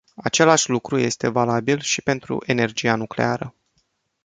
[0.15, 3.55] Același lucru este valabil și pentru energia nucleară.